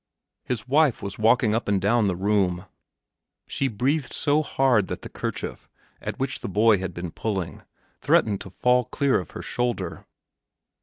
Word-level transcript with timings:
His 0.43 0.67
wife 0.67 1.03
was 1.03 1.19
walking 1.19 1.53
up 1.53 1.67
and 1.67 1.79
down 1.79 2.07
the 2.07 2.15
room; 2.15 2.65
she 3.45 3.67
breathed 3.67 4.13
so 4.13 4.41
hard 4.41 4.87
that 4.87 5.03
the 5.03 5.09
kerchief, 5.09 5.69
at 6.01 6.17
which 6.17 6.39
the 6.39 6.49
boy 6.49 6.79
had 6.79 6.91
been 6.91 7.11
pulling, 7.11 7.61
threatened 7.99 8.41
to 8.41 8.49
fall 8.49 8.85
clear 8.85 9.21
off 9.21 9.29
her 9.37 9.43
shoulder. 9.43 10.07